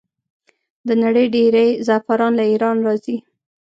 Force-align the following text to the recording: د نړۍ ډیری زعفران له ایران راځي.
د 0.87 0.89
نړۍ 1.03 1.25
ډیری 1.35 1.67
زعفران 1.87 2.31
له 2.39 2.43
ایران 2.51 2.77
راځي. 2.87 3.17